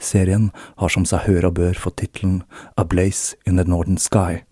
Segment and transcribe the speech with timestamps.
[0.00, 0.50] Serien
[0.80, 2.42] har som seg hør og bør fått tittelen
[2.76, 4.42] A Blaze in the Northern Sky,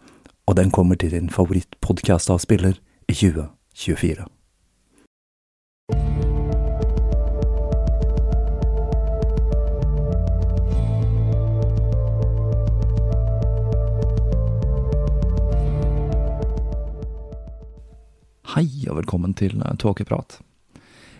[0.46, 4.28] og den kommer til din favorittpodkastavspiller i 2024.
[18.52, 20.42] Hei og velkommen til Tåkeprat.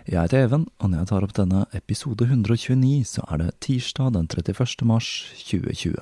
[0.03, 4.11] Jeg heter Even, og når jeg tar opp denne episode 129, så er det tirsdag
[4.17, 4.83] den 31.
[4.83, 5.11] mars
[5.47, 5.95] 2020.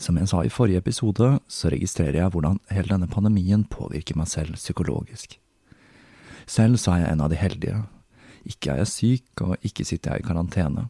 [0.00, 4.32] Som jeg sa i forrige episode, så registrerer jeg hvordan hele denne pandemien påvirker meg
[4.32, 5.36] selv psykologisk.
[6.48, 7.84] Selv så er jeg en av de heldige.
[8.48, 10.88] Ikke er jeg syk, og ikke sitter jeg i karantene.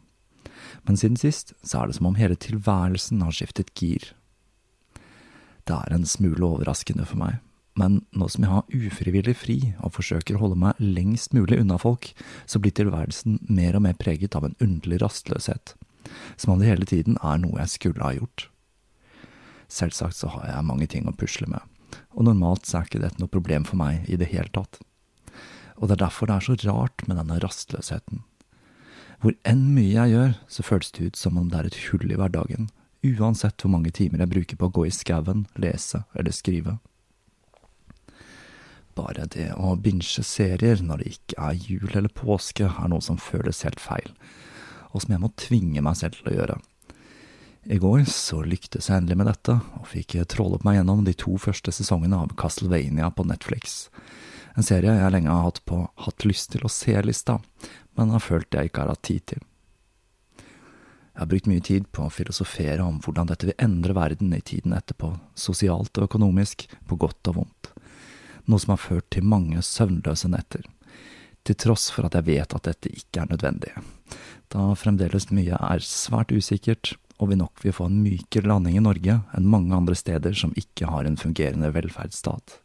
[0.87, 4.13] Men siden sist så er det som om hele tilværelsen har skiftet gir.
[5.67, 7.43] Det er en smule overraskende for meg
[7.79, 11.79] men nå som jeg har ufrivillig fri og forsøker å holde meg lengst mulig unna
[11.81, 12.11] folk,
[12.45, 15.73] så blir tilværelsen mer og mer preget av en underlig rastløshet,
[16.37, 18.47] som om det hele tiden er noe jeg skulle ha gjort.
[19.73, 21.63] Selvsagt så har jeg mange ting å pusle med,
[22.13, 24.77] og normalt så er ikke dette noe problem for meg i det hele tatt.
[25.81, 28.21] Og det er derfor det er så rart med denne rastløsheten.
[29.23, 32.05] Hvor enn mye jeg gjør, så føles det ut som om det er et hull
[32.11, 32.69] i hverdagen,
[33.03, 36.77] uansett hvor mange timer jeg bruker på å gå i skauen, lese eller skrive.
[38.93, 43.17] Bare det å binge serier når det ikke er jul eller påske, er noe som
[43.17, 44.11] føles helt feil,
[44.93, 46.57] og som jeg må tvinge meg selv til å gjøre.
[47.73, 51.37] I går så lyktes jeg endelig med dette, og fikk trålet meg gjennom de to
[51.41, 53.87] første sesongene av Castlevania på Netflix.
[54.53, 57.39] En serie jeg lenge har hatt på hatt lyst til å se-lista,
[57.97, 59.41] men har følt jeg ikke har hatt tid til.
[61.13, 64.41] Jeg har brukt mye tid på å filosofere om hvordan dette vil endre verden i
[64.41, 67.73] tiden etterpå, sosialt og økonomisk, på godt og vondt
[68.45, 70.65] noe som har ført til mange søvnløse netter,
[71.43, 73.73] til tross for at jeg vet at dette ikke er nødvendig,
[74.53, 78.83] da fremdeles mye er svært usikkert, og vi nok vil få en mykere landing i
[78.83, 82.59] Norge enn mange andre steder som ikke har en fungerende velferdsstat.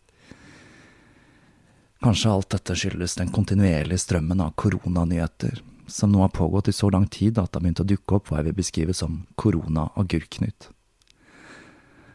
[2.03, 6.91] Kanskje alt dette skyldes den kontinuerlige strømmen av koronanyheter, som nå har pågått i så
[6.95, 10.69] lang tid at det har begynt å dukke opp hva jeg vil beskrive som korona-agurknytt.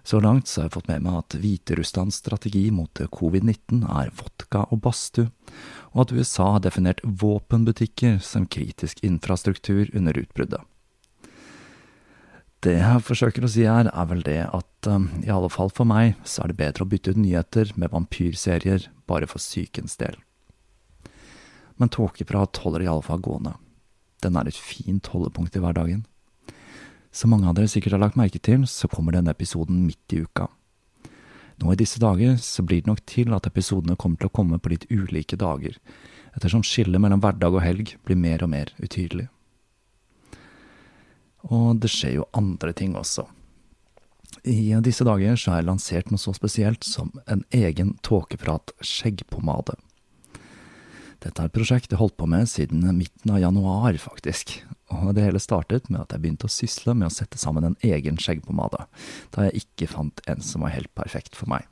[0.04, 4.66] Så langt så har jeg fått med meg at Hviterusslands strategi mot covid-19 er vodka
[4.68, 5.30] og badstue,
[5.96, 10.60] og at USA har definert våpenbutikker som kritisk infrastruktur under utbruddet.
[12.64, 15.88] Det jeg forsøker å si her, er vel det at um, i alle fall for
[15.88, 20.16] meg, så er det bedre å bytte ut nyheter med vampyrserier bare for sykens del.
[21.76, 23.58] Men tåkeprat holder i alle fall gående.
[24.24, 26.06] Den er et fint holdepunkt i hverdagen.
[27.14, 30.24] Som mange av dere sikkert har lagt merke til, så kommer denne episoden midt i
[30.26, 30.48] uka.
[31.62, 34.58] Nå i disse dager så blir det nok til at episodene kommer til å komme
[34.58, 35.78] på litt ulike dager,
[36.34, 39.28] ettersom skillet mellom hverdag og helg blir mer og mer utydelig.
[41.54, 43.28] Og det skjer jo andre ting også.
[44.44, 49.78] I disse dager så har jeg lansert noe så spesielt som en egen tåkeprat-skjeggpomade.
[51.24, 54.58] Dette er et prosjekt jeg holdt på med siden midten av januar, faktisk,
[55.02, 57.80] og det hele startet med at jeg begynte å sysle med å sette sammen en
[57.86, 58.86] egen skjeggpomade,
[59.36, 61.68] da jeg ikke fant en som var helt perfekt for meg.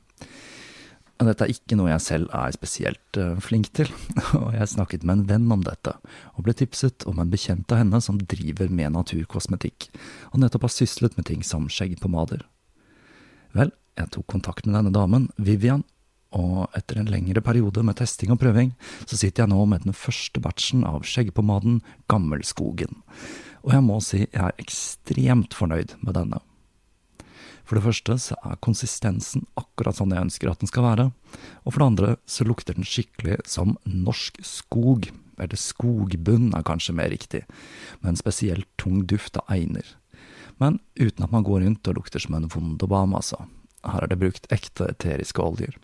[1.22, 3.92] Dette er ikke noe jeg selv er spesielt uh, flink til,
[4.40, 5.94] og jeg snakket med en venn om dette,
[6.34, 9.92] og ble tipset om en bekjent av henne som driver med naturkosmetikk,
[10.34, 12.42] og nettopp har syslet med ting som skjeggpomader.
[13.54, 13.70] Vel,
[14.00, 15.86] jeg tok kontakt med denne damen, Vivian,
[16.32, 18.72] og etter en lengre periode med testing og prøving,
[19.06, 21.82] så sitter jeg nå med den første batchen av skjeggpomaden
[22.12, 23.02] Gammelskogen,
[23.62, 26.42] og jeg må si jeg er ekstremt fornøyd med denne.
[27.72, 31.06] For det første så er konsistensen akkurat sånn jeg ønsker at den skal være,
[31.64, 35.08] og for det andre så lukter den skikkelig som norsk skog,
[35.42, 37.46] eller skogbunn er kanskje mer riktig,
[38.02, 39.86] med en spesielt tung duft av einer.
[40.60, 43.40] Men uten at man går rundt og lukter som en vondobam, altså.
[43.88, 45.80] Her er det brukt ekte eteriske oljer.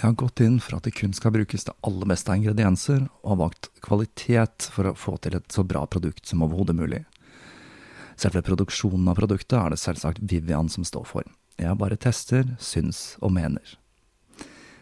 [0.00, 3.02] Jeg har gått inn for at det kun skal brukes det aller beste av ingredienser,
[3.20, 7.02] og har valgt kvalitet for å få til et så bra produkt som overhodet mulig.
[8.16, 11.28] Selve produksjonen av produktet er det selvsagt Vivian som står for.
[11.60, 13.76] Jeg bare tester, syns og mener.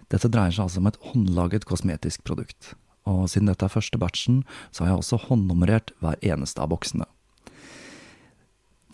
[0.07, 4.45] Dette dreier seg altså om et håndlaget kosmetisk produkt, og siden dette er første batchen,
[4.71, 7.11] så har jeg også håndnummerert hver eneste av boksene.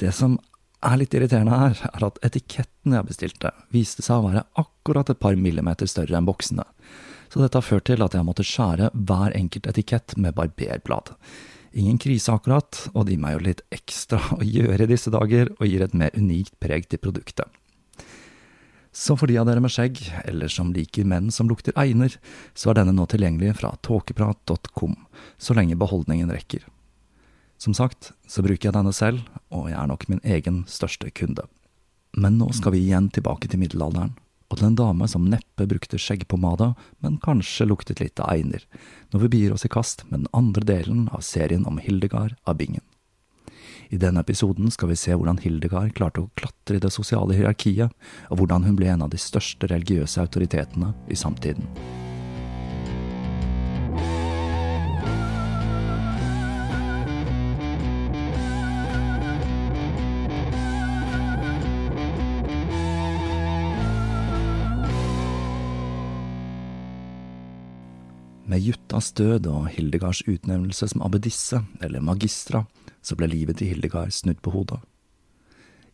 [0.01, 0.41] Det som
[0.85, 5.21] er litt irriterende her, er at etiketten jeg bestilte, viste seg å være akkurat et
[5.23, 6.67] par millimeter større enn boksene,
[7.33, 11.15] så dette har ført til at jeg måtte skjære hver enkelt etikett med barberblad.
[11.75, 15.51] Ingen krise akkurat, og det gir meg jo litt ekstra å gjøre i disse dager,
[15.59, 17.49] og gir et mer unikt preg til produktet.
[18.95, 22.15] Så for de av dere med skjegg, eller som liker menn som lukter einer,
[22.55, 24.95] så er denne nå tilgjengelig fra tåkeprat.com,
[25.35, 26.63] så lenge beholdningen rekker.
[27.65, 31.47] Som sagt så bruker jeg denne selv, og jeg er nok min egen største kunde.
[32.13, 34.13] Men nå skal vi igjen tilbake til middelalderen,
[34.53, 38.69] og til en dame som neppe brukte skjeggpomade, men kanskje luktet litt av einer,
[39.15, 42.61] når vi begir oss i kast med den andre delen av serien om Hildegard av
[42.61, 42.85] Bingen.
[43.89, 47.97] I denne episoden skal vi se hvordan Hildegard klarte å klatre i det sosiale hierarkiet,
[48.29, 51.71] og hvordan hun ble en av de største religiøse autoritetene i samtiden.
[68.47, 72.67] Med Juttas død og Hildegards utnevnelse som abbedisse, eller magistra,
[73.01, 74.83] så ble livet til Hildegard snudd på hodet.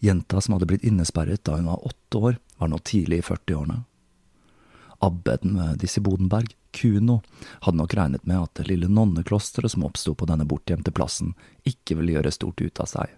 [0.02, 3.78] Jenta som hadde blitt innesperret da hun var åtte år, var nå tidlig i 40-årene.
[5.06, 7.20] Abbeden ved disse Bodenberg, Kuno,
[7.62, 12.00] hadde nok regnet med at det lille nonneklosteret som oppsto på denne bortgjemte plassen, ikke
[12.00, 13.14] ville gjøre stort ut av seg.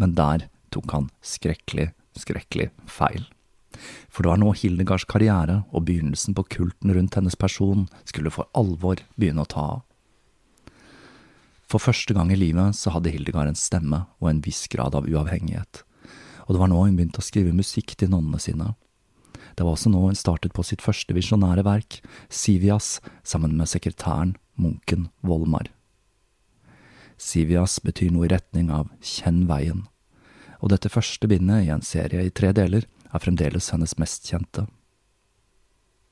[0.00, 3.28] Men der tok han skrekkelig, skrekkelig feil
[4.08, 8.50] for det var nå Hildegards karriere og begynnelsen på kulten rundt hennes person skulle for
[8.58, 9.84] alvor begynne å ta av.
[11.68, 15.08] For første gang i livet så hadde Hildegard en stemme og en viss grad av
[15.08, 15.82] uavhengighet,
[16.46, 18.72] og det var nå hun begynte å skrive musikk til nonnene sine.
[19.58, 22.00] Det var også nå hun startet på sitt første visjonære verk,
[22.32, 25.68] Sivias, sammen med sekretæren, munken Volmar.
[27.18, 29.84] Sivias betyr noe i retning av Kjenn veien,
[30.62, 34.66] og dette første bindet i en serie i tre deler er fremdeles hennes mest kjente.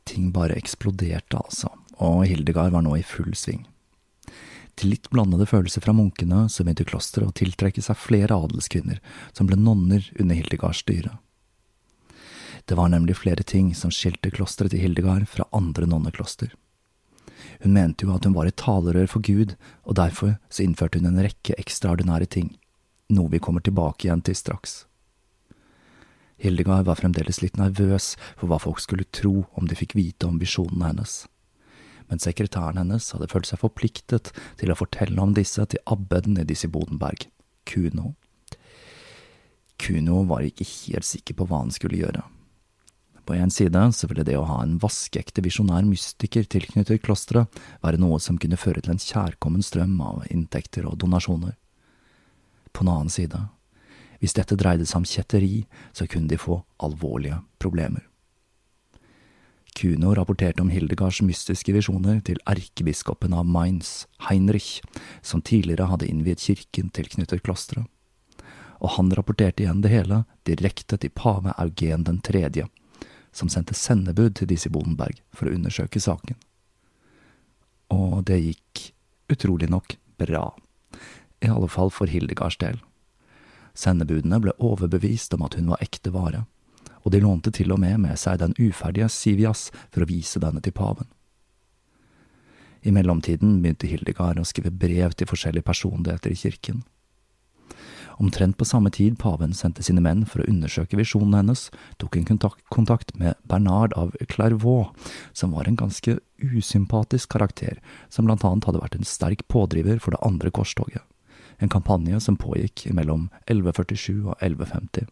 [0.06, 3.64] Ting bare eksploderte, altså, og Hildegard var nå i full sving.
[4.76, 9.00] Til litt blandede følelser fra munkene så begynte klosteret å tiltrekke seg flere adelskvinner
[9.32, 11.14] som ble nonner under Hildegards styre.
[12.66, 16.52] Det var nemlig flere ting som skilte klosteret til Hildegard fra andre nonnekloster.
[17.62, 19.54] Hun mente jo at hun var et talerør for Gud,
[19.86, 22.50] og derfor så innførte hun en rekke ekstraordinære ting,
[23.08, 24.82] noe vi kommer tilbake igjen til straks.
[26.36, 30.38] Hildegard var fremdeles litt nervøs for hva folk skulle tro om de fikk vite om
[30.40, 31.24] visjonene hennes.
[32.10, 36.46] Men sekretæren hennes hadde følt seg forpliktet til å fortelle om disse til abbeden i
[36.46, 37.26] disse Bodenberg,
[37.66, 38.14] Kuno.
[39.80, 42.22] Kuno var ikke helt sikker på hva han skulle gjøre.
[43.26, 47.98] På en side så ville det å ha en vaskeekte visjonær mystiker tilknyttet klosteret være
[47.98, 51.56] noe som kunne føre til en kjærkommen strøm av inntekter og donasjoner.
[52.70, 53.40] På en annen side
[54.20, 58.04] hvis dette dreide seg om kjetteri, så kunne de få alvorlige problemer.
[59.76, 64.80] Kuno rapporterte om Hildegards mystiske visjoner til erkebiskopen av Mainz, Heinrich,
[65.20, 67.84] som tidligere hadde innviet kirken tilknyttet klosteret.
[68.80, 72.64] Og han rapporterte igjen det hele direkte til pave Eugen den tredje,
[73.36, 76.36] som sendte sendebud til disse Bodenberg for å undersøke saken.
[77.92, 78.90] Og det gikk,
[79.32, 80.48] utrolig nok, bra.
[81.44, 82.80] I alle fall for Hildegards del.
[83.76, 86.46] Sendebudene ble overbevist om at hun var ekte vare
[87.06, 90.60] og de lånte til og med med seg den uferdige Sivias for å vise denne
[90.62, 91.06] til paven.
[92.82, 96.82] I mellomtiden begynte Hildegard å skrive brev til forskjellige personligheter i kirken.
[98.22, 101.66] Omtrent på samme tid paven sendte sine menn for å undersøke visjonen hennes,
[102.00, 102.40] tok hun
[102.72, 104.94] kontakt med Bernard av Clairvaux,
[105.36, 107.78] som var en ganske usympatisk karakter,
[108.08, 111.04] som blant annet hadde vært en sterk pådriver for det andre korstoget,
[111.58, 115.06] en kampanje som pågikk mellom 1147 og 1150.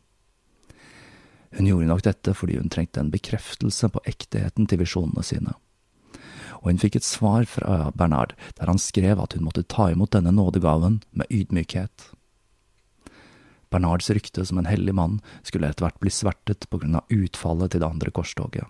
[1.54, 5.54] Hun gjorde nok dette fordi hun trengte en bekreftelse på ekteheten til visjonene sine.
[6.62, 10.14] Og hun fikk et svar fra Bernard der han skrev at hun måtte ta imot
[10.16, 12.10] denne nådegaven med ydmykhet.
[13.74, 17.74] Bernards rykte som en hellig mann skulle etter hvert bli svertet på grunn av utfallet
[17.74, 18.66] til det andre korstoget,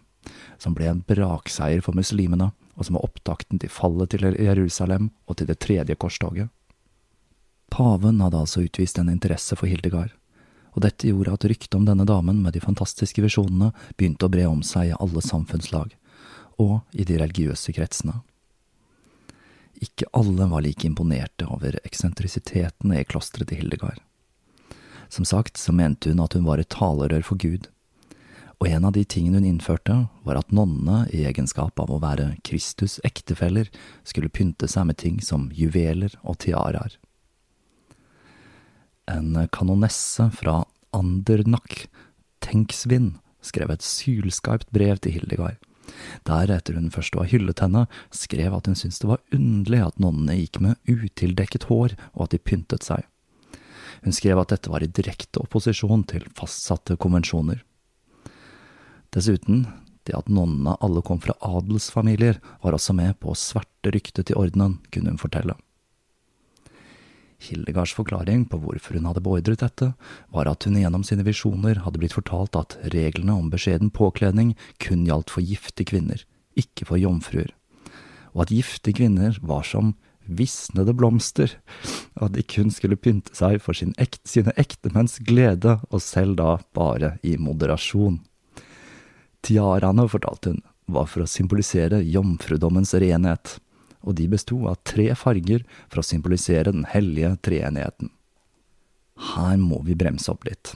[0.58, 5.38] som ble en brakseier for muslimene, og som var opptakten til fallet til Jerusalem og
[5.38, 6.48] til det tredje korstoget.
[7.74, 10.14] Paven hadde altså utvist en interesse for Hildegard
[10.74, 14.46] og dette gjorde at ryktet om denne damen med de fantastiske visjonene begynte å bre
[14.50, 15.94] om seg i alle samfunnslag,
[16.58, 18.20] og i de religiøse kretsene.
[19.82, 24.00] Ikke alle var like imponerte over eksentrisiteten i klosteret til Hildegard.
[25.12, 27.70] Som sagt så mente hun at hun var et talerør for Gud,
[28.62, 32.36] og en av de tingene hun innførte, var at nonnene, i egenskap av å være
[32.46, 33.68] Kristus' ektefeller,
[34.06, 36.96] skulle pynte seg med ting som juveler og tiaraer
[39.10, 40.62] en kanonesse fra
[40.94, 41.86] Andernach,
[42.44, 45.58] Tenksvin, skrev et sylskarpt brev til Hildegard.
[46.24, 47.84] Der, etter hun først å ha hyllet henne,
[48.14, 52.34] skrev at hun syntes det var underlig at nonnene gikk med utildekket hår, og at
[52.34, 53.04] de pyntet seg.
[54.04, 57.60] Hun skrev at dette var i direkte opposisjon til fastsatte konvensjoner.
[59.14, 59.66] Dessuten,
[60.04, 64.40] det at nonnene alle kom fra adelsfamilier, var også med på å sverte ryktet til
[64.40, 65.56] ordenen, kunne hun fortelle.
[67.42, 69.90] Hildegards forklaring på hvorfor hun hadde beordret dette,
[70.32, 75.04] var at hun gjennom sine visjoner hadde blitt fortalt at reglene om beskjeden påkledning kun
[75.08, 76.22] gjaldt for gifte kvinner,
[76.58, 77.50] ikke for jomfruer,
[78.32, 81.52] og at gifte kvinner var som visnede blomster,
[82.16, 86.38] og at de kun skulle pynte seg for sin ekt, sine ektemenns glede, og selv
[86.40, 88.22] da bare i moderasjon.
[89.44, 93.58] Tiaraene, fortalte hun, var for å symbolisere jomfrudommens renhet,
[94.04, 98.12] og de besto av tre farger for å symbolisere den hellige treenigheten.
[99.34, 100.74] Her må vi bremse opp litt,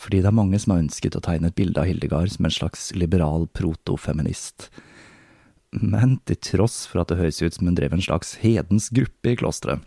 [0.00, 2.54] fordi det er mange som har ønsket å tegne et bilde av Hildegard som en
[2.54, 4.68] slags liberal protofeminist.
[5.74, 9.32] Men til tross for at det høres ut som hun drev en slags hedens gruppe
[9.32, 9.82] i klosteret,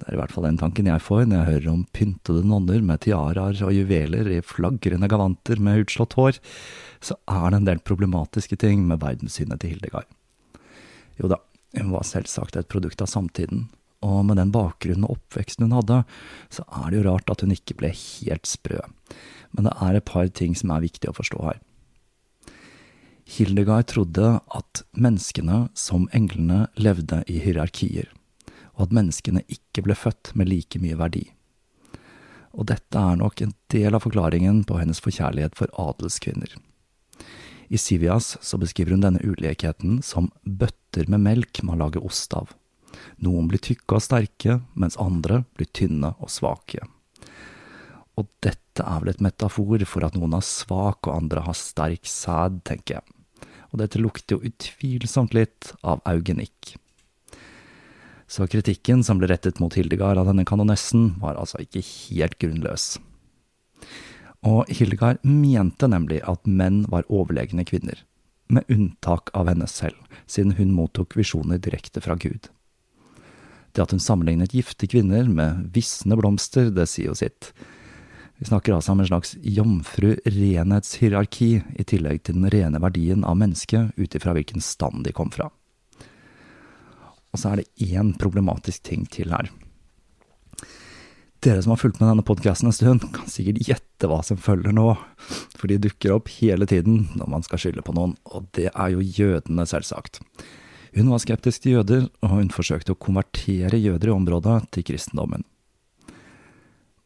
[0.00, 2.80] det er i hvert fall den tanken jeg får når jeg hører om pyntede nonner
[2.80, 6.38] med tiaraer og juveler i flagrende gavanter med utslått hår,
[7.04, 10.08] så er det en del problematiske ting med verdenssynet til Hildegard.
[11.20, 11.36] Jo da,
[11.76, 13.68] hun var selvsagt et produkt av samtiden,
[14.00, 16.02] og med den bakgrunnen og oppveksten hun hadde,
[16.52, 18.80] så er det jo rart at hun ikke ble helt sprø.
[19.52, 21.58] Men det er et par ting som er viktig å forstå her.
[23.30, 28.08] Hildegard trodde at menneskene, som englene, levde i hierarkier,
[28.74, 31.28] og at menneskene ikke ble født med like mye verdi.
[32.50, 36.56] Og dette er nok en del av forklaringen på hennes forkjærlighet for adelskvinner.
[37.70, 40.32] I Sivias så beskriver hun denne ulikheten som
[40.90, 42.50] bøtter med melk man lager ost av.
[43.22, 46.82] Noen blir tykke og sterke, mens andre blir tynne og svake.
[48.18, 52.04] Og dette er vel et metafor for at noen er svak og andre har sterk
[52.04, 53.04] sæd, tenker jeg.
[53.70, 56.74] Og dette lukter jo utvilsomt litt av eugenikk.
[58.26, 62.98] Så kritikken som ble rettet mot Hildegard av denne kanonessen, var altså ikke helt grunnløs.
[64.46, 67.98] Og Hildegard mente nemlig at menn var overlegne kvinner,
[68.50, 72.50] med unntak av henne selv, siden hun mottok visjoner direkte fra Gud.
[73.72, 77.52] Det at hun sammenlignet gifte kvinner med visne blomster, det sier jo sitt.
[78.40, 83.90] Vi snakker altså om en slags jomfru-renhetshierarki, i tillegg til den rene verdien av mennesket
[84.00, 85.50] ut ifra hvilken stand de kom fra.
[87.30, 89.46] Og så er det én problematisk ting til her.
[91.40, 94.74] Dere som har fulgt med denne podkasten en stund, kan sikkert gjette hva som følger
[94.76, 94.90] nå,
[95.56, 98.90] for de dukker opp hele tiden når man skal skylde på noen, og det er
[98.92, 100.20] jo jødene, selvsagt.
[100.92, 105.46] Hun var skeptisk til jøder, og hun forsøkte å konvertere jøder i området til kristendommen.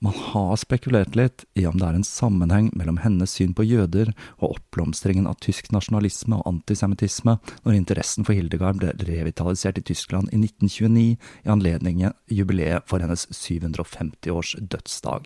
[0.05, 4.11] Man har spekulert litt i om det er en sammenheng mellom hennes syn på jøder
[4.35, 10.29] og oppblomstringen av tysk nasjonalisme og antisemittisme når interessen for Hildegard ble revitalisert i Tyskland
[10.29, 15.25] i 1929 i anledning jubileet for hennes 750-års dødsdag.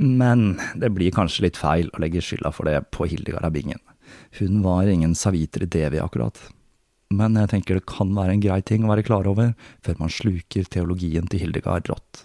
[0.00, 0.46] Men
[0.80, 3.82] det blir kanskje litt feil å legge skylda for det på Hildegard av Bingen.
[4.38, 6.40] Hun var ingen Savitri Devi, akkurat.
[7.12, 9.52] Men jeg tenker det kan være en grei ting å være klar over
[9.84, 12.24] før man sluker teologien til Hildegard rått.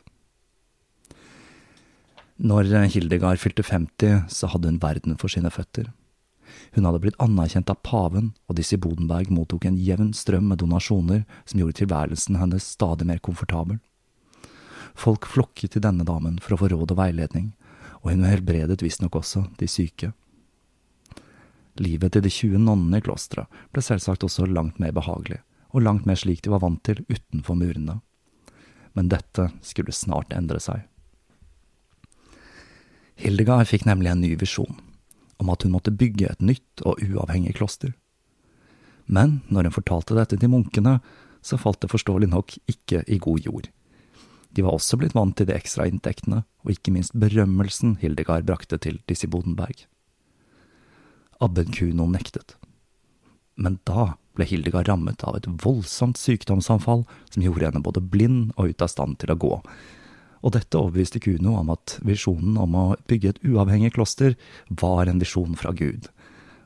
[2.42, 5.92] Når Hildegard fylte 50, så hadde hun verden for sine føtter.
[6.74, 10.58] Hun hadde blitt anerkjent av paven, og disse i Bodenberg mottok en jevn strøm med
[10.64, 13.78] donasjoner som gjorde tilværelsen hennes stadig mer komfortabel.
[14.98, 17.52] Folk flokket til denne damen for å få råd og veiledning,
[18.02, 20.10] og hun helbredet visstnok også de syke.
[21.78, 25.44] Livet til de 20 nonnene i klosteret ble selvsagt også langt mer behagelig,
[25.78, 28.02] og langt mer slik de var vant til utenfor murene.
[28.98, 30.88] Men dette skulle snart endre seg.
[33.22, 34.80] Hildegard fikk nemlig en ny visjon,
[35.38, 37.94] om at hun måtte bygge et nytt og uavhengig kloster.
[39.06, 40.98] Men når hun fortalte dette til munkene,
[41.46, 43.70] så falt det forståelig nok ikke i god jord.
[44.52, 48.82] De var også blitt vant til de ekstra inntektene, og ikke minst berømmelsen Hildegard brakte
[48.82, 49.86] til disse Bodenberg.
[51.42, 52.58] Abben Kuno nektet.
[53.56, 58.74] Men da ble Hildegard rammet av et voldsomt sykdomsanfall som gjorde henne både blind og
[58.74, 59.56] ute av stand til å gå,
[60.42, 64.36] og dette overbeviste Kuno om at visjonen om å bygge et uavhengig kloster
[64.70, 66.10] var en visjon fra Gud.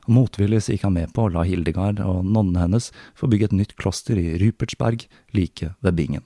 [0.06, 3.74] Motvillig gikk han med på å la Hildegard og nonnene hennes få bygge et nytt
[3.80, 5.04] kloster i Rypertsberg,
[5.34, 6.24] like ved Bingen.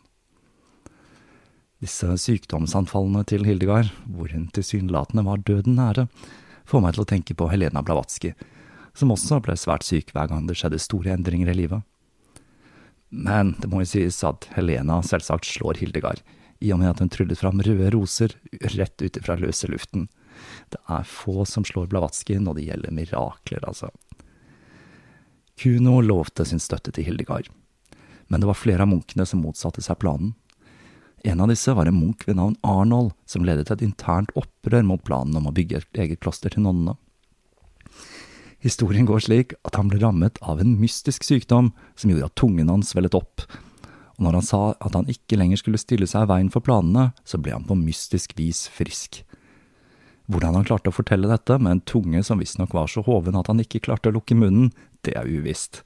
[1.81, 6.11] Disse sykdomsanfallene til Hildegard, hvor hun tilsynelatende var døden nære,
[6.69, 8.35] får meg til å tenke på Helena Blavatsky,
[8.93, 11.87] som også ble svært syk hver gang det skjedde store endringer i livet.
[13.11, 16.21] Men det må jo sies at Helena selvsagt slår Hildegard
[16.61, 18.37] i og med at hun tryllet fram røde roser
[18.77, 20.09] rett ut fra løse luften.
[20.73, 23.91] Det er få som slår Blavatsky når det gjelder mirakler, altså.
[25.61, 27.51] Kuno lovte sin støtte til Hildegard,
[28.29, 30.35] men det var flere av munkene som motsatte seg planen.
[31.25, 35.03] En av disse var en munk ved navn Arnold, som ledet et internt opprør mot
[35.05, 36.97] planen om å bygge et eget kloster til nonnene.
[38.61, 42.73] Historien går slik at han ble rammet av en mystisk sykdom som gjorde at tungen
[42.73, 43.45] hans svellet opp,
[44.21, 47.15] og når han sa at han ikke lenger skulle stille seg i veien for planene,
[47.25, 49.23] så ble han på mystisk vis frisk.
[50.29, 53.49] Hvordan han klarte å fortelle dette med en tunge som visstnok var så hoven at
[53.49, 54.75] han ikke klarte å lukke munnen,
[55.09, 55.81] det er uvisst.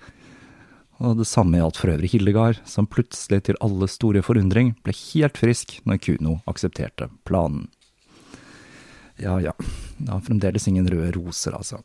[0.98, 5.38] Og det samme gjaldt for øvrig Hildegard, som plutselig til alle store forundring ble helt
[5.38, 7.68] frisk når Kuno aksepterte planen.
[9.22, 9.54] Ja ja,
[10.02, 11.84] det har fremdeles ingen røde roser, altså.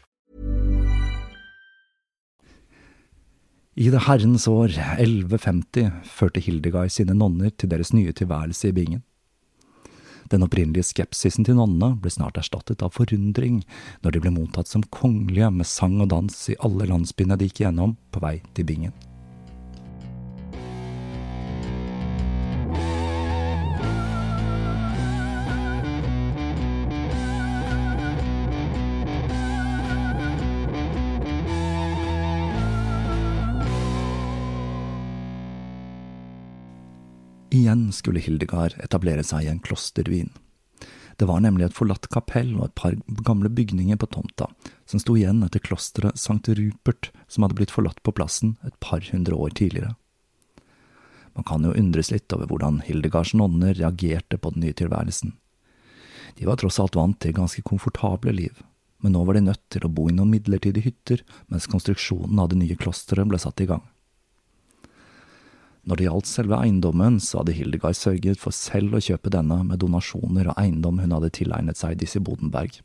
[3.71, 9.03] I det herrens år 1150 førte Hildegard sine nonner til deres nye tilværelse i bingen.
[10.31, 13.61] Den opprinnelige skepsisen til nonnene ble snart erstattet av forundring
[14.03, 17.63] når de ble mottatt som kongelige med sang og dans i alle landsbyene de gikk
[17.63, 19.10] gjennom på vei til bingen.
[37.51, 40.29] Igjen skulle Hildegard etablere seg i en klosterruin.
[41.19, 42.95] Det var nemlig et forlatt kapell og et par
[43.27, 44.47] gamle bygninger på tomta,
[44.87, 49.03] som sto igjen etter klosteret Sankt Rupert, som hadde blitt forlatt på plassen et par
[49.11, 49.97] hundre år tidligere.
[51.35, 55.35] Man kan jo undres litt over hvordan Hildegards nonner reagerte på den nye tilværelsen.
[56.39, 58.63] De var tross alt vant til ganske komfortable liv,
[59.03, 62.51] men nå var de nødt til å bo i noen midlertidige hytter mens konstruksjonen av
[62.51, 63.83] det nye klosteret ble satt i gang.
[65.81, 69.81] Når det gjaldt selve eiendommen, så hadde Hildegard sørget for selv å kjøpe denne med
[69.81, 72.77] donasjoner og eiendom hun hadde tilegnet seg disse Bodenberg.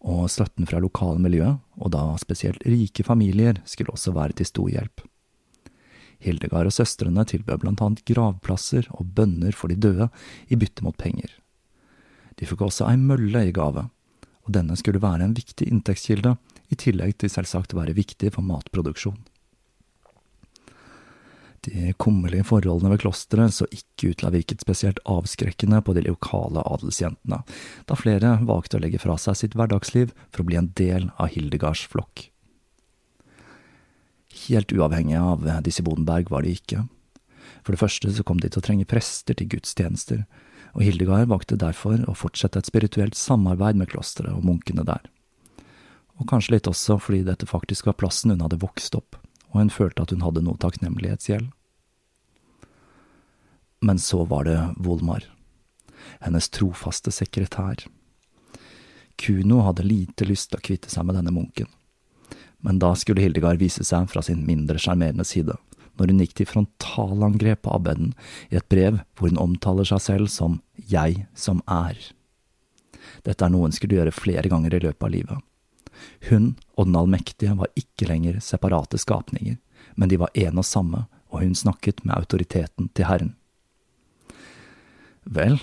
[0.00, 4.72] Og støtten fra lokale miljø, og da spesielt rike familier, skulle også være til stor
[4.72, 5.04] hjelp.
[6.20, 10.10] Hildegard og søstrene tilbød blant annet gravplasser og bønner for de døde
[10.50, 11.30] i bytte mot penger.
[12.36, 13.86] De fikk også ei mølle i gave,
[14.44, 16.34] og denne skulle være en viktig inntektskilde,
[16.70, 19.18] i tillegg til selvsagt å være viktig for matproduksjon.
[21.66, 25.92] De kummerlige forholdene ved klosteret så ikke ut til å ha virket spesielt avskrekkende på
[25.96, 27.42] de lokale adelsjentene,
[27.84, 31.34] da flere valgte å legge fra seg sitt hverdagsliv for å bli en del av
[31.34, 32.30] Hildegards flokk.
[34.46, 36.86] Helt uavhengige av disse Bodenberg var de ikke.
[37.60, 40.24] For det første så kom de til å trenge prester til gudstjenester,
[40.72, 45.02] og Hildegard valgte derfor å fortsette et spirituelt samarbeid med klosteret og munkene der.
[46.20, 49.19] Og kanskje litt også fordi dette faktisk var plassen hun hadde vokst opp,
[49.50, 51.48] og hun følte at hun hadde noe takknemlighetsgjeld.
[53.80, 55.24] Men så var det Volmar,
[56.20, 57.86] hennes trofaste sekretær.
[59.20, 61.68] Kuno hadde lite lyst til å kvitte seg med denne munken,
[62.60, 65.56] men da skulle Hildegard vise seg fra sin mindre sjarmerende side
[66.00, 68.14] når hun gikk til frontalangrep på abbeden
[68.48, 71.98] i et brev hvor hun omtaler seg selv som Jeg som er.
[73.26, 75.49] Dette er noe hun skulle gjøre flere ganger i løpet av livet.
[76.30, 79.58] Hun og den allmektige var ikke lenger separate skapninger,
[79.94, 83.34] men de var en og samme, og hun snakket med autoriteten til Herren.
[85.24, 85.60] Vel,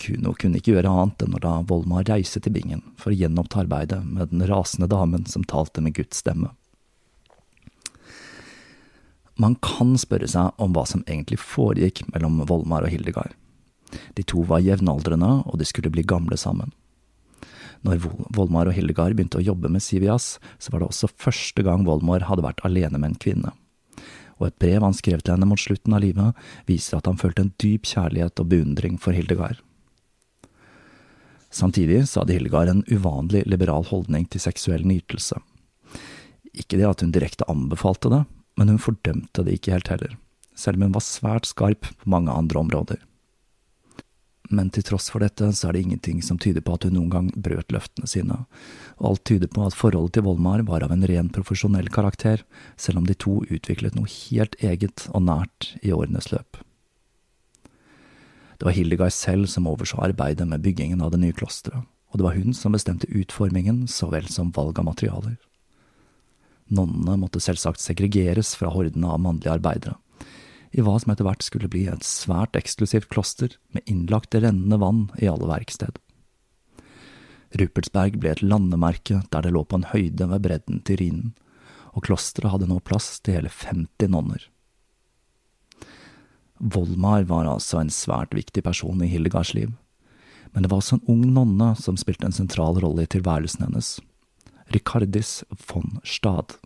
[0.00, 3.64] Kuno kunne ikke gjøre annet enn å la Volmar reise til bingen for å gjenoppta
[3.64, 6.54] arbeidet med den rasende damen som talte med Guds stemme.
[9.40, 13.32] Man kan spørre seg om hva som egentlig foregikk mellom Volmar og Hildegard.
[14.14, 16.72] De to var jevnaldrende, og de skulle bli gamle sammen.
[17.86, 18.02] Når
[18.36, 22.26] Volmar og Hildegard begynte å jobbe med Sivias, så var det også første gang Volmar
[22.28, 23.54] hadde vært alene med en kvinne.
[24.40, 26.36] Og et brev han skrev til henne mot slutten av livet,
[26.68, 29.60] viser at han følte en dyp kjærlighet og beundring for Hildegard.
[31.50, 35.40] Samtidig så hadde Hildegard en uvanlig liberal holdning til seksuell nytelse.
[36.54, 38.22] Ikke det at hun direkte anbefalte det,
[38.60, 40.16] men hun fordømte det ikke helt heller,
[40.54, 43.00] selv om hun var svært skarp på mange andre områder.
[44.50, 47.10] Men til tross for dette så er det ingenting som tyder på at hun noen
[47.12, 48.40] gang brøt løftene sine,
[48.98, 52.42] og alt tyder på at forholdet til Volmar var av en ren profesjonell karakter,
[52.74, 56.58] selv om de to utviklet noe helt eget og nært i årenes løp.
[58.58, 62.26] Det var Hildegard selv som overså arbeidet med byggingen av det nye klosteret, og det
[62.26, 65.38] var hun som bestemte utformingen så vel som valg av materialer.
[66.74, 69.94] Nonnene måtte selvsagt segregeres fra hordene av mannlige arbeidere,
[70.70, 75.08] i hva som etter hvert skulle bli et svært eksklusivt kloster med innlagt rennende vann
[75.18, 75.98] i alle verksted.
[77.58, 81.32] Rupertsberg ble et landemerke der det lå på en høyde ved bredden til Rhinen,
[81.90, 84.44] og klosteret hadde nå plass til hele 50 nonner.
[86.60, 89.72] Volmar var altså en svært viktig person i Hildegards liv,
[90.52, 93.98] men det var også en ung nonne som spilte en sentral rolle i tilværelsen hennes.
[94.70, 96.58] Ricardis von Stad,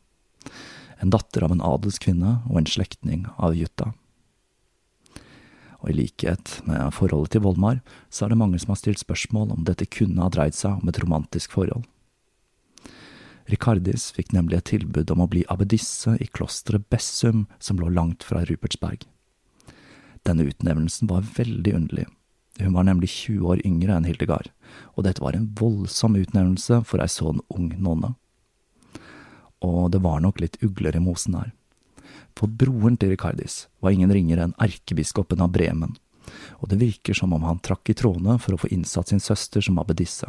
[1.00, 3.92] en datter av en adelskvinne og en slektning av Jutta.
[5.84, 9.52] Og i likhet med forholdet til Volmar, så er det mange som har stilt spørsmål
[9.52, 11.84] om dette kunne ha dreid seg om et romantisk forhold.
[13.52, 18.24] Ricardis fikk nemlig et tilbud om å bli abbedisse i klosteret Bessum, som lå langt
[18.24, 19.04] fra Rupertsberg.
[20.24, 22.06] Denne utnevnelsen var veldig underlig.
[22.62, 24.48] Hun var nemlig 20 år yngre enn Hildegard,
[24.94, 28.14] og dette var en voldsom utnevnelse for ei sånn ung nonne.
[29.64, 31.52] Og det var nok litt ugler i mosen her.
[32.34, 35.94] For broren til Ricardis var ingen ringere enn erkebiskopen av Bremen,
[36.60, 39.62] og det virker som om han trakk i trådene for å få innsatt sin søster
[39.64, 40.28] som abbedisse.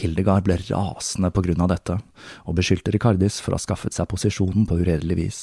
[0.00, 1.98] Hildegard ble rasende på grunn av dette,
[2.46, 5.40] og beskyldte Ricardis for å ha skaffet seg posisjonen på uredelig vis.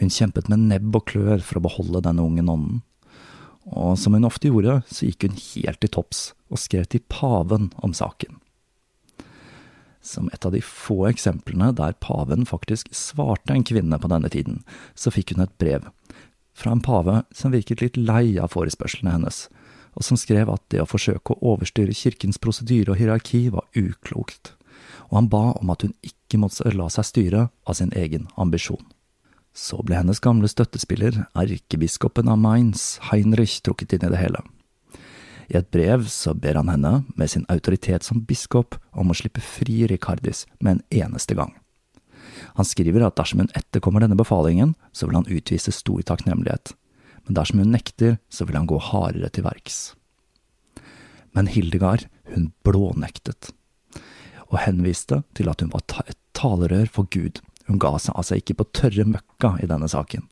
[0.00, 2.82] Hun kjempet med nebb og klør for å beholde denne unge nonnen,
[3.64, 7.70] og som hun ofte gjorde, så gikk hun helt til topps og skrev til paven
[7.80, 8.43] om saken.
[10.04, 14.60] Som et av de få eksemplene der paven faktisk svarte en kvinne på denne tiden,
[14.94, 15.88] så fikk hun et brev
[16.54, 19.48] fra en pave som virket litt lei av forespørslene hennes,
[19.94, 24.54] og som skrev at det å forsøke å overstyre kirkens prosedyre og hierarki var uklokt,
[25.10, 28.82] og han ba om at hun ikke måtte la seg styre av sin egen ambisjon.
[29.54, 34.42] Så ble hennes gamle støttespiller, erkebiskopen av Mainz, Heinrich, trukket inn i det hele.
[35.50, 39.42] I et brev så ber han henne, med sin autoritet som biskop, om å slippe
[39.44, 41.52] fri Ricardis med en eneste gang.
[42.54, 46.74] Han skriver at dersom hun etterkommer denne befalingen, så vil han utvise stor takknemlighet,
[47.26, 49.94] men dersom hun nekter, så vil han gå hardere til verks.
[51.34, 53.50] Men Hildegard, hun blånektet,
[54.50, 58.58] og henviste til at hun var et talerør for Gud Hun ga seg altså ikke
[58.58, 60.26] på tørre møkka i denne saken.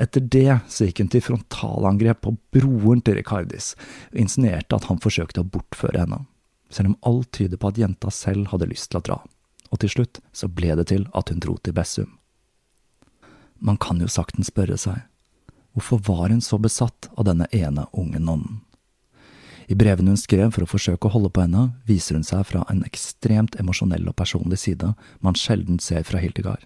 [0.00, 3.74] Etter det så gikk hun til frontalangrep på broren til Ricardis,
[4.12, 6.22] og insinuerte at han forsøkte å bortføre henne,
[6.72, 9.18] selv om alt tyder på at jenta selv hadde lyst til å dra,
[9.68, 12.16] og til slutt så ble det til at hun dro til Bessum.
[13.60, 15.04] Man kan jo saktens spørre seg,
[15.76, 18.62] hvorfor var hun så besatt av denne ene unge nonnen?
[19.70, 22.64] I brevene hun skrev for å forsøke å holde på henne, viser hun seg fra
[22.72, 26.64] en ekstremt emosjonell og personlig side man sjelden ser fra Hildegard.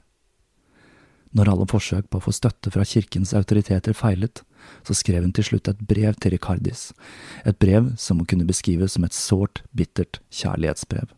[1.35, 4.45] Når alle forsøk på å få støtte fra kirkens autoriteter feilet,
[4.87, 6.93] så skrev hun til slutt et brev til Ricardis,
[7.45, 11.11] et brev som må kunne beskrives som et sårt, bittert kjærlighetsbrev.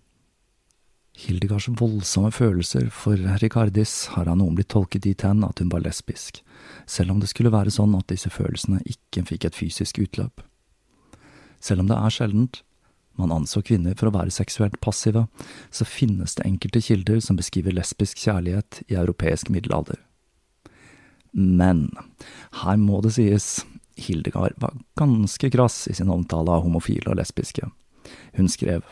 [1.16, 5.84] Hildegards voldsomme følelser for Ricardis har av noen blitt tolket dit hen at hun var
[5.84, 6.42] lesbisk,
[6.84, 10.44] selv om det skulle være sånn at disse følelsene ikke fikk et fysisk utløp.
[11.60, 12.60] Selv om det er sjeldent,
[13.16, 15.24] man anså kvinner for å være seksuelt passive,
[15.72, 19.96] så finnes det enkelte kilder som beskriver lesbisk kjærlighet i europeisk middelalder.
[21.36, 21.90] Men
[22.62, 23.64] her må det sies,
[23.96, 27.68] Hildegard var ganske krass i sin omtale av homofile og lesbiske.
[28.36, 28.84] Hun skrev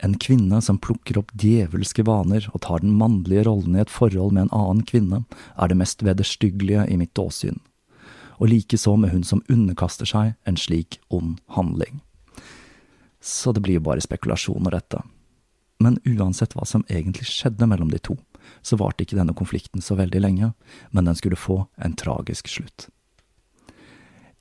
[0.00, 4.32] En kvinne som plukker opp djevelske vaner og tar den mannlige rollen i et forhold
[4.32, 5.26] med en annen kvinne,
[5.60, 7.60] er det mest vederstyggelige i mitt åsyn,
[8.40, 12.00] og likeså med hun som underkaster seg en slik ond handling
[13.20, 15.02] så det blir jo bare spekulasjoner, dette.
[15.80, 18.16] Men uansett hva som egentlig skjedde mellom de to,
[18.62, 20.52] så varte ikke denne konflikten så veldig lenge,
[20.90, 22.88] men den skulle få en tragisk slutt.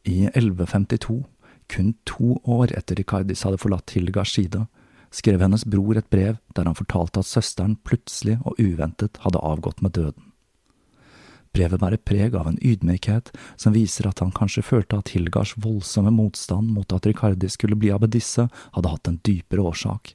[0.08, 1.24] I 1152,
[1.70, 4.66] kun to år etter Ricardis hadde forlatt Hildegards side,
[5.12, 9.84] skrev hennes bror et brev der han fortalte at søsteren plutselig og uventet hadde avgått
[9.86, 10.26] med døden.
[11.50, 16.12] Brevet bærer preg av en ydmykhet som viser at han kanskje følte at Hilgards voldsomme
[16.14, 20.14] motstand mot at Ricardi skulle bli abbedisse, hadde hatt en dypere årsak,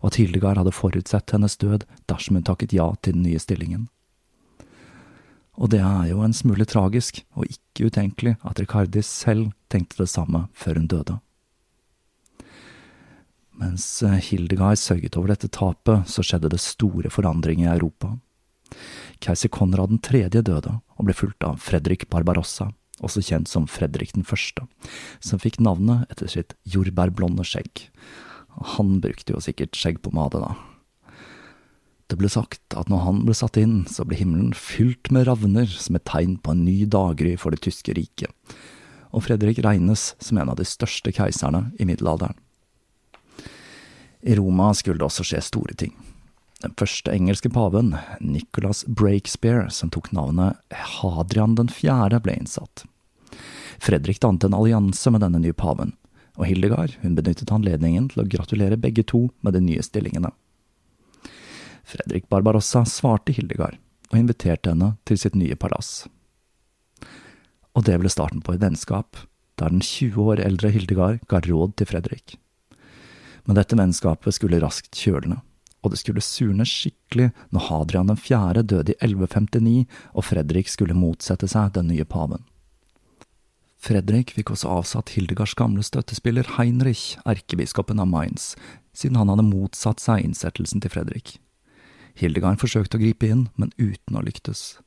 [0.00, 3.88] og at Hildegard hadde forutsett hennes død dersom hun takket ja til den nye stillingen.
[5.56, 10.10] Og det er jo en smule tragisk, og ikke utenkelig, at Ricardis selv tenkte det
[10.12, 11.16] samme før hun døde.
[13.56, 13.86] Mens
[14.28, 18.12] Hildegard sørget over dette tapet, så skjedde det store forandringer i Europa.
[19.24, 20.26] Keiser Konrad 3.
[20.28, 22.68] døde og ble fulgt av Fredrik Barbarossa,
[23.00, 24.60] også kjent som Fredrik 1.,
[25.24, 27.88] som fikk navnet etter sitt jordbærblonde skjegg.
[28.76, 30.54] Han brukte jo sikkert skjeggpomade, da.
[32.06, 35.66] Det ble sagt at når han ble satt inn, så ble himmelen fylt med ravner
[35.66, 38.30] som et tegn på en ny daggry for det tyske riket,
[39.10, 42.38] og Fredrik regnes som en av de største keiserne i middelalderen.
[44.26, 45.92] I Roma skulle det også skje store ting.
[46.62, 52.86] Den første engelske paven, Nicholas Breakspear, som tok navnet Hadrian den fjerde, ble innsatt.
[53.82, 55.92] Fredrik dannet en allianse med denne nye paven,
[56.36, 60.32] og Hildegard hun benyttet anledningen til å gratulere begge to med de nye stillingene.
[61.86, 63.78] Fredrik Barbarossa svarte Hildegard,
[64.10, 66.06] og inviterte henne til sitt nye palass.
[67.76, 69.18] Og det ble starten på et vennskap,
[69.56, 72.36] der den 20 år eldre Hildegard ga råd til Fredrik.
[73.46, 75.40] Men dette vennskapet skulle raskt kjølne
[75.86, 78.64] og det skulle surne skikkelig når Hadrian 4.
[78.66, 79.86] døde i 1159
[80.18, 82.42] og Fredrik skulle motsette seg den nye paven.
[83.76, 88.54] Fredrik fikk også avsatt Hildegards gamle støttespiller Heinrich, erkebiskopen av Mainz,
[88.96, 91.36] siden han hadde motsatt seg innsettelsen til Fredrik.
[92.16, 94.78] Hildegard forsøkte å gripe inn, men uten å lyktes.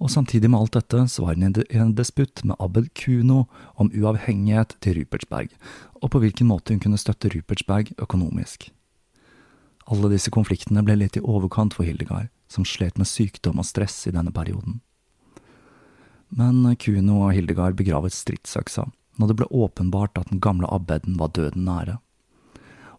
[0.00, 3.44] Og samtidig med alt dette så var hun i en disputt med Abel Kuno
[3.76, 5.52] om uavhengighet til Rupertsberg,
[6.00, 8.70] og på hvilken måte hun kunne støtte Rupertsberg økonomisk.
[9.90, 14.06] Alle disse konfliktene ble litt i overkant for Hildegard, som slet med sykdom og stress
[14.08, 14.80] i denne perioden.
[16.30, 18.86] Men Kuno og Hildegard begravet stridsøksa
[19.20, 21.98] når det ble åpenbart at den gamle abbeden var døden nære.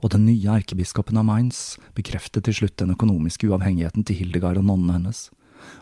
[0.02, 4.68] Og den nye erkebiskopen av Mainz bekreftet til slutt den økonomiske uavhengigheten til Hildegard og
[4.68, 5.30] nonnene hennes,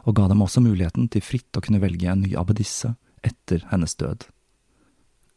[0.04, 2.94] og ga dem også muligheten til fritt å kunne velge en ny abbedisse
[3.26, 4.28] etter hennes død.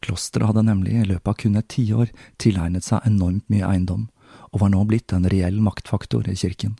[0.03, 2.11] Klosteret hadde nemlig i løpet av kun et tiår
[2.43, 4.09] tilegnet seg enormt mye eiendom,
[4.51, 6.75] og var nå blitt en reell maktfaktor i kirken.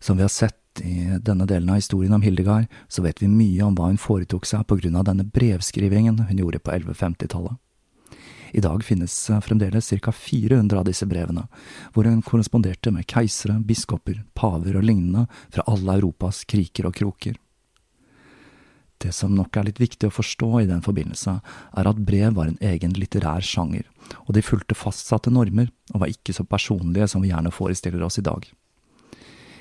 [0.00, 3.64] Som vi har sett i denne delen av historien om Hildegard, så vet vi mye
[3.66, 7.58] om hva hun foretok seg på grunn av denne brevskrivingen hun gjorde på 1150-tallet.
[8.52, 11.46] I dag finnes fremdeles ca 400 av disse brevene,
[11.94, 17.38] hvor hun korresponderte med keisere, biskoper, paver og lignende fra alle Europas kriker og kroker.
[19.00, 21.38] Det som nok er litt viktig å forstå i den forbindelse,
[21.78, 23.86] er at brev var en egen litterær sjanger,
[24.26, 28.20] og de fulgte fastsatte normer og var ikke så personlige som vi gjerne forestiller oss
[28.20, 28.44] i dag.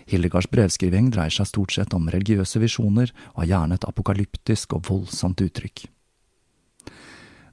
[0.10, 4.88] Hildegards brevskriving dreier seg stort sett om religiøse visjoner og har gjerne et apokalyptisk og
[4.89, 5.86] voldsomt uttrykk.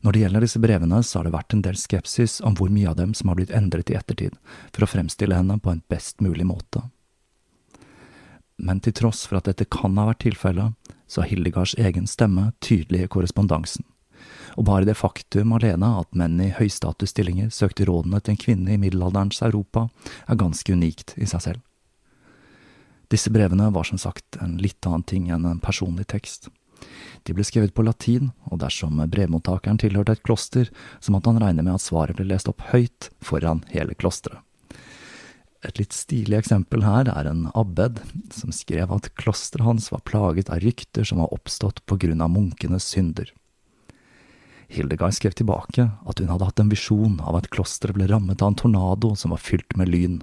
[0.06, 2.88] Når det gjelder disse brevene, så har det vært en del skepsis om hvor mye
[2.90, 4.36] av dem som har blitt endret i ettertid,
[4.70, 6.84] for å fremstille henne på en best mulig måte.
[8.56, 12.52] Men til tross for at dette kan ha vært tilfellet, så er Hildegards egen stemme
[12.64, 13.84] tydelig i korrespondansen.
[14.56, 18.80] Og bare det faktum alene at menn i høystatusstillinger søkte rådene til en kvinne i
[18.80, 19.88] middelalderens Europa,
[20.26, 21.62] er ganske unikt i seg selv.
[23.12, 26.48] Disse brevene var som sagt en litt annen ting enn en personlig tekst.
[27.26, 31.64] De ble skrevet på latin, og dersom brevmottakeren tilhørte et kloster, så måtte han regne
[31.64, 34.42] med at svaret ble lest opp høyt foran hele klosteret.
[35.66, 37.98] Et litt stilig eksempel her er en abbed
[38.34, 42.30] som skrev at klosteret hans var plaget av rykter som var oppstått på grunn av
[42.30, 43.32] munkenes synder.
[44.70, 48.52] Hildegard skrev tilbake at hun hadde hatt en visjon av at klosteret ble rammet av
[48.52, 50.20] en tornado som var fylt med lyn,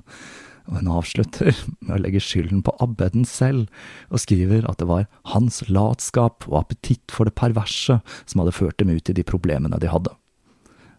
[0.69, 1.51] og hun avslutter
[1.83, 3.69] med å legge skylden på abbeden selv,
[4.09, 8.79] og skriver at det var hans latskap og appetitt for det perverse som hadde ført
[8.79, 10.13] dem ut i de problemene de hadde.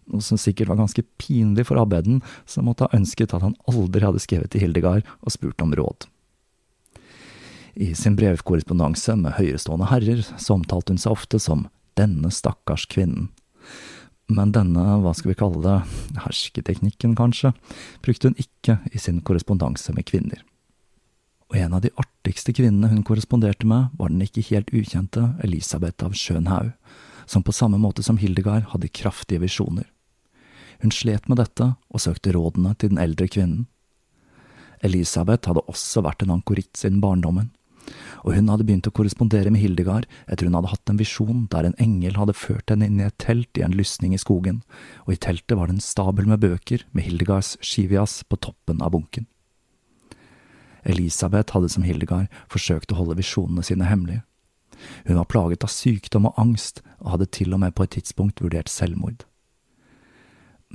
[0.05, 4.05] Noe som sikkert var ganske pinlig for abbeden, som måtte ha ønsket at han aldri
[4.05, 6.05] hadde skrevet til Hildegard og spurt om råd.
[7.75, 11.65] I sin brevkorrespondanse med høyerestående herrer så omtalte hun seg ofte som
[11.99, 13.31] denne stakkars kvinnen,
[14.31, 15.77] men denne, hva skal vi kalle det,
[16.23, 17.51] hersketeknikken kanskje,
[18.01, 20.41] brukte hun ikke i sin korrespondanse med kvinner.
[21.51, 26.07] Og en av de artigste kvinnene hun korresponderte med, var den ikke helt ukjente Elisabeth
[26.07, 26.71] av Schönhaug,
[27.29, 29.85] som på samme måte som Hildegard hadde kraftige visjoner.
[30.81, 33.67] Hun slet med dette og søkte rådene til den eldre kvinnen.
[34.85, 37.51] Elisabeth hadde også vært en ankoritt siden barndommen,
[38.23, 41.67] og hun hadde begynt å korrespondere med Hildegard etter hun hadde hatt en visjon der
[41.67, 44.63] en engel hadde ført henne inn i et telt i en lysning i skogen,
[45.05, 48.95] og i teltet var det en stabel med bøker med Hildegards skivias på toppen av
[48.95, 49.29] bunken.
[50.85, 54.25] Elisabeth hadde som Hildegard forsøkt å holde visjonene sine hemmelige.
[55.07, 58.43] Hun var plaget av sykdom og angst, og hadde til og med på et tidspunkt
[58.43, 59.25] vurdert selvmord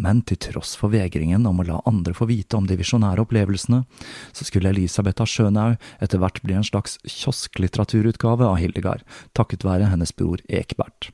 [0.00, 3.84] men til tross for vegringen om å la andre få vite om de visjonære opplevelsene,
[4.32, 9.04] så skulle Elisabeth av Schönau etter hvert bli en slags kiosklitteraturutgave av Hildegard,
[9.36, 11.12] takket være hennes bror Ekbert.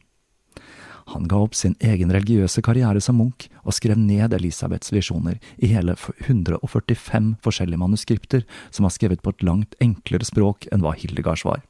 [1.15, 5.71] Han ga opp sin egen religiøse karriere som munk, og skrev ned Elisabeths visjoner i
[5.71, 5.95] hele
[6.27, 8.43] 145 forskjellige manuskripter
[8.75, 11.63] som var skrevet på et langt enklere språk enn hva Hildegards var.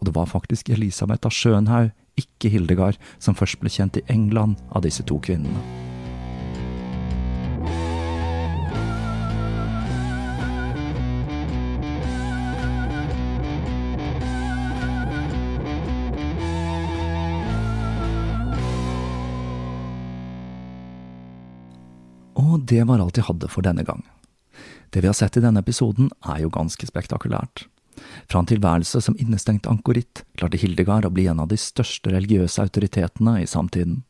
[0.00, 4.62] Og det var faktisk Elisabeth av Schönhaug, ikke Hildegard, som først ble kjent i England
[4.72, 5.93] av disse to kvinnene.
[22.64, 24.00] Det var alt jeg hadde for denne gang.
[24.94, 27.66] Det vi har sett i denne episoden, er jo ganske spektakulært.
[28.30, 32.62] Fra en tilværelse som innestengt ankoritt klarte Hildegard å bli en av de største religiøse
[32.64, 34.02] autoritetene i samtiden.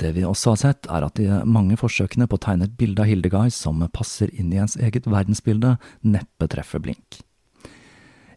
[0.00, 3.04] Det vi også har sett, er at de mange forsøkene på å tegne et bilde
[3.04, 7.20] av Hildegard som passer inn i ens eget verdensbilde, neppe treffer blink.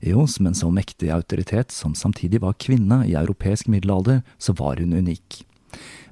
[0.04, 4.84] Jo, som en så mektig autoritet som samtidig var kvinne i europeisk middelalder, så var
[4.84, 5.46] hun unik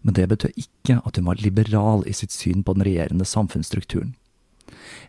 [0.02, 4.16] men det betød ikke at hun var liberal i sitt syn på den regjerende samfunnsstrukturen.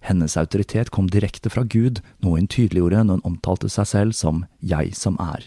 [0.05, 4.45] Hennes autoritet kom direkte fra Gud, noe hun tydeliggjorde når hun omtalte seg selv som
[4.61, 5.47] jeg som er.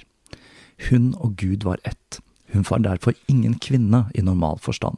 [0.90, 2.20] Hun og Gud var ett,
[2.54, 4.98] hun var derfor ingen kvinne i normal forstand.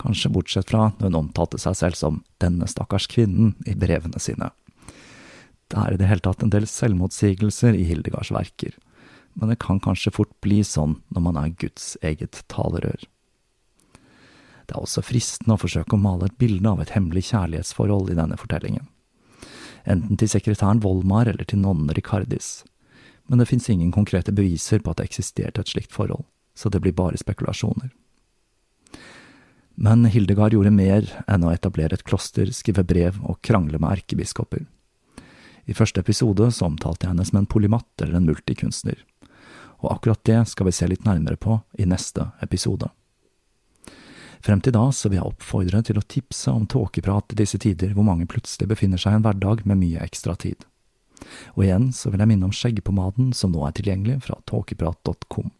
[0.00, 4.50] Kanskje bortsett fra når hun omtalte seg selv som denne stakkars kvinnen i brevene sine.
[5.72, 8.76] Det er i det hele tatt en del selvmotsigelser i Hildegards verker,
[9.34, 13.00] men det kan kanskje fort bli sånn når man er Guds eget talerør.
[14.66, 18.18] Det er også fristende å forsøke å male et bilde av et hemmelig kjærlighetsforhold i
[18.18, 18.88] denne fortellingen.
[19.86, 22.64] Enten til sekretæren Volmar eller til nonnen Ricardis.
[23.30, 26.26] Men det fins ingen konkrete beviser på at det eksisterte et slikt forhold,
[26.58, 27.92] så det blir bare spekulasjoner.
[29.76, 34.64] Men Hildegard gjorde mer enn å etablere et kloster, skrive brev og krangle med erkebiskoper.
[35.66, 39.02] I første episode så omtalte jeg henne som en polymatt eller en multikunstner,
[39.82, 42.88] og akkurat det skal vi se litt nærmere på i neste episode.
[44.46, 47.96] Frem til da så vil jeg oppfordre til å tipse om tåkeprat i disse tider
[47.96, 50.62] hvor mange plutselig befinner seg i en hverdag med mye ekstra tid.
[51.56, 55.50] Og igjen så vil jeg minne om skjeggpomaden som nå er tilgjengelig fra tåkeprat.com.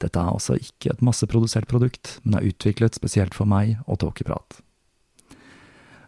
[0.00, 4.62] Dette er altså ikke et masseprodusert produkt, men er utviklet spesielt for meg og Tåkeprat.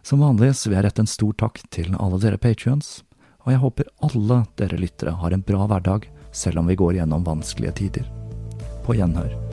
[0.01, 3.03] Som vanlig så vil jeg rette en stor takk til alle dere patrions,
[3.45, 7.27] og jeg håper alle dere lyttere har en bra hverdag selv om vi går gjennom
[7.27, 8.09] vanskelige tider.
[8.81, 9.52] På gjenhør.